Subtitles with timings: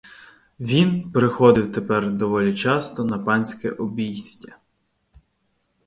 [0.59, 4.57] Він приходив тепер доволі часто на панське обійстя.